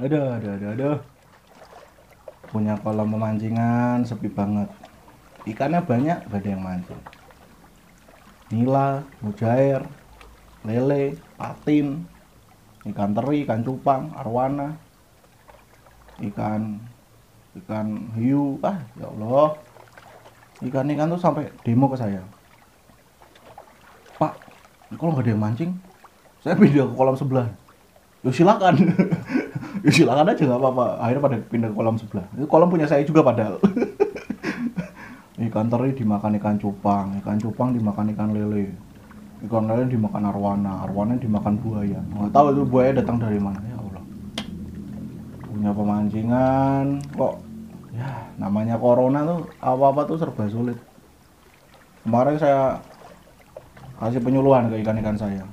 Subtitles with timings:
[0.00, 0.98] Aduh, aduh, aduh, aduh.
[2.48, 4.72] Punya kolam pemancingan sepi banget.
[5.44, 7.02] Ikannya banyak, gak ada yang mancing.
[8.48, 9.84] Nila, mujair,
[10.64, 12.08] lele, patin,
[12.88, 14.72] ikan teri, ikan cupang, arwana,
[16.32, 16.80] ikan
[17.60, 18.56] ikan hiu.
[18.64, 19.60] Ah, ya Allah.
[20.64, 22.24] Ikan-ikan tuh sampai demo ke saya.
[24.16, 24.32] Pak,
[24.96, 25.72] kalau nggak ada yang mancing,
[26.40, 27.52] saya pindah ke kolam sebelah.
[28.24, 28.80] Yo silakan.
[29.80, 30.86] Yo silakan aja nggak apa-apa.
[31.00, 32.26] Akhirnya pada pindah ke kolam sebelah.
[32.36, 33.56] Itu kolam punya saya juga padahal.
[35.50, 38.76] ikan teri dimakan ikan cupang, ikan cupang dimakan ikan lele.
[39.40, 41.96] Ikan lele dimakan arwana, arwana dimakan buaya.
[41.96, 44.04] Nggak tahu itu buaya datang dari mana ya Allah.
[45.48, 47.34] Punya pemancingan kok
[47.96, 50.76] ya namanya corona tuh apa-apa tuh serba sulit.
[52.04, 52.80] Kemarin saya
[53.96, 55.44] kasih penyuluhan ke ikan-ikan saya.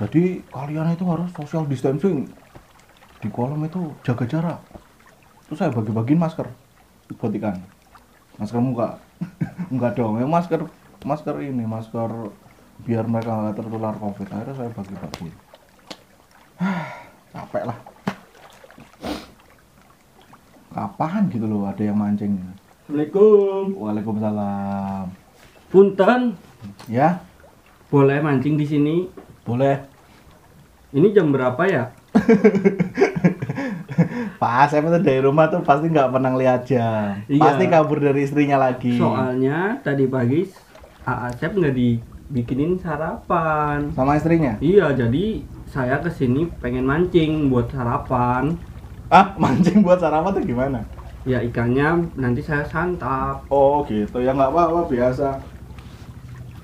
[0.00, 2.24] Jadi kalian itu harus social distancing
[3.20, 4.60] di kolam itu jaga jarak.
[5.46, 6.48] Terus saya bagi-bagiin masker
[7.18, 7.58] buat ikan.
[8.38, 8.96] Masker muka.
[9.72, 10.64] Enggak dong, ya masker
[11.04, 12.08] masker ini, masker
[12.80, 14.28] biar mereka nggak tertular covid.
[14.30, 15.30] Akhirnya saya bagi-bagi.
[17.34, 17.78] Capek lah.
[20.70, 22.38] Kapan gitu loh ada yang mancing?
[22.86, 23.74] Assalamualaikum.
[23.74, 25.06] Waalaikumsalam.
[25.70, 26.34] Punten,
[26.86, 27.22] Ya,
[27.88, 28.96] boleh mancing di sini?
[29.42, 29.82] boleh.
[30.90, 31.90] Ini jam berapa ya?
[34.40, 37.20] Pak Asep itu dari rumah tuh pasti nggak pernah lihat jam.
[37.28, 37.44] Iya.
[37.44, 38.96] Pasti kabur dari istrinya lagi.
[38.96, 40.48] Soalnya tadi pagi
[41.04, 43.92] Asep nggak dibikinin sarapan.
[43.92, 44.56] Sama istrinya?
[44.64, 48.56] Iya, jadi saya ke sini pengen mancing buat sarapan.
[49.12, 50.80] Ah, mancing buat sarapan tuh gimana?
[51.28, 53.44] Ya ikannya nanti saya santap.
[53.52, 55.36] Oh gitu, ya nggak apa-apa biasa.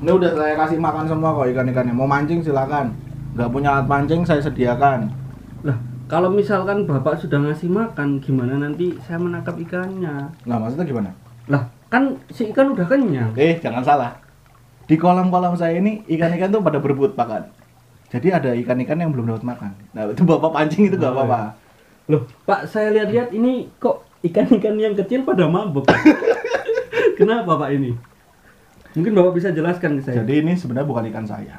[0.00, 1.92] Ini udah saya kasih makan semua kok ikan-ikannya.
[1.92, 2.96] Mau mancing silakan.
[3.36, 5.12] Nggak punya alat mancing saya sediakan.
[5.60, 10.30] Lah, kalau misalkan Bapak sudah ngasih makan, gimana nanti saya menangkap ikannya?
[10.46, 11.10] Nah maksudnya gimana?
[11.50, 13.34] Lah, kan si ikan udah kenyang.
[13.34, 14.12] Eh jangan salah.
[14.86, 17.50] Di kolam-kolam saya ini ikan-ikan tuh pada berebut makan.
[18.06, 19.72] Jadi ada ikan-ikan yang belum dapat makan.
[19.90, 21.58] Nah itu bapak pancing itu nggak Oh, apa-apa.
[22.06, 25.90] Loh, Pak, saya lihat-lihat ini kok ikan-ikan yang kecil pada mabuk.
[27.18, 27.98] Kenapa Pak ini?
[28.94, 30.22] Mungkin Bapak bisa jelaskan ke saya.
[30.22, 31.58] Jadi ini sebenarnya bukan ikan saya.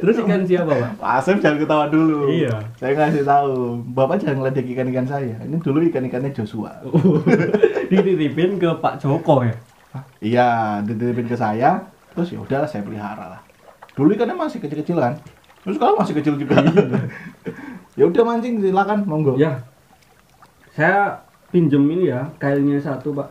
[0.00, 0.92] Terus ikan siapa, Pak?
[0.98, 2.32] Pak Asep jangan ketawa dulu.
[2.32, 2.56] Iya.
[2.80, 3.84] Saya ngasih tahu.
[3.94, 5.36] Bapak jangan ngeledek ikan-ikan saya.
[5.44, 6.72] Ini dulu ikan-ikannya Joshua.
[7.90, 9.54] Dititipin ke Pak Joko ya.
[9.90, 10.04] Hah?
[10.22, 10.48] Iya,
[10.86, 11.84] dititipin ke saya.
[12.14, 13.40] Terus ya udah saya pelihara lah.
[13.94, 15.14] Dulu ikannya masih kecil-kecil kan.
[15.66, 16.62] Terus sekarang masih kecil juga.
[17.98, 19.34] ya udah mancing silakan monggo.
[19.36, 19.62] Ya.
[20.72, 23.28] Saya pinjem ini ya, kailnya satu, Pak.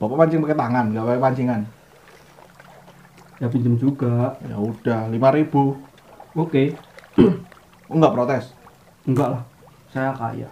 [0.00, 1.60] Bapak mancing pakai tangan, nggak pakai pancingan.
[3.36, 4.40] Ya pinjem juga.
[4.44, 5.76] Ya udah, 5000
[6.36, 6.76] Oke.
[7.86, 8.50] Oh, nggak protes.
[9.06, 9.42] Enggak lah.
[9.94, 10.50] Saya kaya.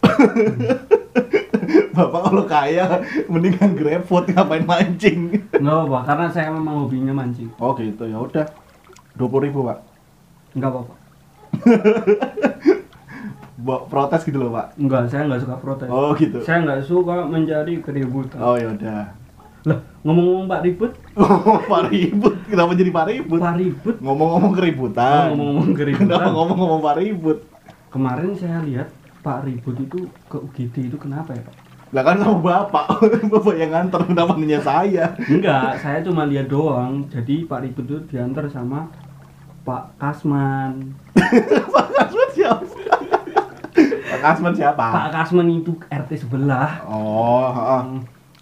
[1.92, 5.28] Bapak kalau kaya mendingan GrabFood ngapain mancing.
[5.52, 7.52] Enggak apa, karena saya memang hobinya mancing.
[7.60, 8.48] Oh gitu ya udah.
[9.20, 9.78] 20.000 Pak.
[10.56, 10.94] Enggak apa-apa.
[13.92, 14.80] Protes gitu loh, Pak.
[14.80, 15.88] Enggak, saya enggak suka protes.
[15.92, 16.40] Oh gitu.
[16.40, 18.40] Saya enggak suka menjadi keributan.
[18.40, 19.12] Oh ya udah.
[19.60, 22.34] Lah, ngomong-ngomong Pak Ribut, Oh, Pak Ribut.
[22.48, 23.38] Kenapa jadi Pak Ribut?
[23.38, 25.24] Pak Ribut Ngomong-ngomong Oh, keributan.
[25.30, 26.06] ngomong-ngomong keributan.
[26.08, 27.38] Kenapa ngomong-ngomong Pak Ribut?
[27.88, 28.88] Kemarin saya lihat
[29.20, 31.54] Pak Ribut itu ke UGD itu kenapa ya Pak?
[31.90, 32.86] Lah kan sama Bapak.
[33.34, 35.12] Bapak yang nganter kenapa nanya saya?
[35.20, 37.04] Enggak, saya cuma lihat doang.
[37.08, 38.88] Jadi Pak Ribut itu diantar sama
[39.60, 40.96] Pak Kasman.
[41.74, 42.64] Pak Kasman siapa?
[44.10, 44.86] Pak Kasman siapa?
[44.86, 46.80] Pak Kasman itu RT sebelah.
[46.82, 47.50] Oh.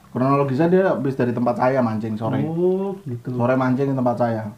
[0.08, 2.40] Kronologisnya dia habis dari tempat saya mancing sore.
[2.40, 3.28] Oh, gitu.
[3.36, 4.48] Sore mancing di tempat saya.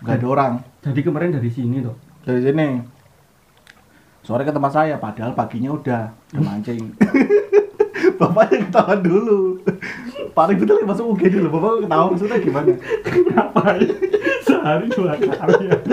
[0.00, 0.52] Gak ada orang.
[0.80, 1.96] Jadi kemarin dari sini tuh.
[2.24, 2.80] Dari sini.
[4.24, 6.96] Sore ke tempat saya, padahal paginya udah udah mancing.
[8.20, 9.60] Bapak yang ketawa dulu.
[10.32, 11.48] Pak Ribut lagi masuk UGD dulu.
[11.60, 12.72] Bapak ketawa maksudnya gimana?
[13.04, 13.60] Kenapa?
[14.44, 15.78] Sehari dua kali ya.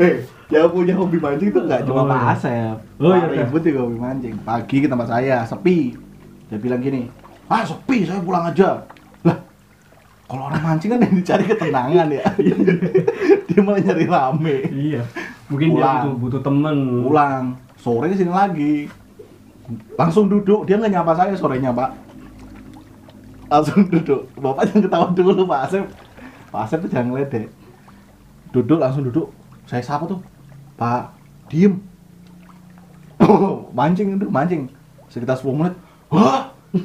[0.00, 0.16] Eh,
[0.48, 2.32] yang punya hobi mancing itu nggak cuma Oh, Pak iya.
[2.32, 2.76] Asep.
[2.96, 3.44] Oh, iya, Pak iya.
[3.44, 4.34] Ribut juga hobi mancing.
[4.40, 5.92] Pagi ke tempat saya, sepi.
[6.50, 7.06] Dia bilang gini,
[7.46, 8.82] ah sepi, saya pulang aja.
[9.22, 9.38] Lah,
[10.26, 12.26] kalau orang mancing kan yang dicari ketenangan ya.
[13.48, 14.56] dia malah nyari rame.
[14.68, 15.02] Iya.
[15.46, 15.94] Mungkin dia Pulang.
[16.02, 16.76] butuh butuh temen.
[17.06, 17.44] Pulang,
[17.78, 18.74] sore sini lagi.
[19.94, 21.90] Langsung duduk, dia nggak nyapa saya sorenya pak.
[23.50, 24.30] Langsung duduk.
[24.38, 25.84] Bapak jangan ketawa dulu Pak Asep.
[26.54, 27.50] Pak Asep tuh jangan ngeledek.
[28.54, 29.34] Duduk, langsung duduk.
[29.66, 30.22] Saya sapa tuh,
[30.78, 31.14] Pak,
[31.50, 31.82] diem.
[33.18, 34.70] Oh, mancing itu, mancing.
[35.10, 35.74] Sekitar 10 menit.
[36.10, 36.80] わっ！